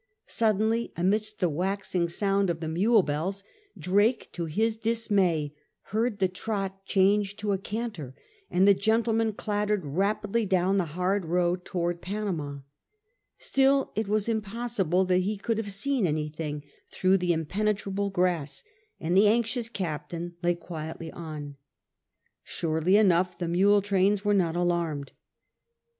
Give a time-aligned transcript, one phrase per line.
[0.25, 3.43] Suddenly amidst the waxing sound of the mule bells
[3.77, 5.53] Drake to his dismay
[5.93, 8.15] heard the trot change to a canter,
[8.49, 12.61] and the gentle man clattered rapidly down the hard road towards Panama.
[13.37, 18.63] Still, it was impossible that he could have seen anything through the impenetrable grass,
[18.99, 21.57] and the anxious captain lay quietly on.
[22.43, 25.11] Surely enough the mule trains were not alarmed.